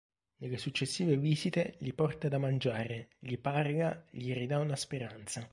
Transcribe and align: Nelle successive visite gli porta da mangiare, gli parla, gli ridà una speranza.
Nelle 0.37 0.57
successive 0.57 1.15
visite 1.15 1.75
gli 1.77 1.91
porta 1.93 2.27
da 2.27 2.39
mangiare, 2.39 3.09
gli 3.19 3.37
parla, 3.37 4.03
gli 4.09 4.33
ridà 4.33 4.57
una 4.57 4.75
speranza. 4.75 5.47